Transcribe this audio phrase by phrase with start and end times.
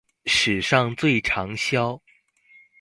[0.25, 2.01] 史上最長銷